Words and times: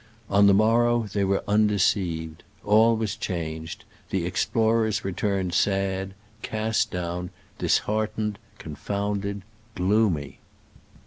On 0.31 0.47
the 0.47 0.53
morrow 0.55 1.03
they 1.13 1.23
were 1.23 1.43
unde 1.47 1.79
ceived. 1.79 2.37
All 2.63 2.95
was 2.97 3.15
changed: 3.15 3.85
the 4.09 4.25
explorers 4.25 5.05
returned 5.05 5.53
sad— 5.53 6.15
cast 6.41 6.89
down— 6.89 7.29
dishearten 7.59 8.37
ed— 8.37 8.39
confounded— 8.57 9.43
gloomy. 9.75 10.39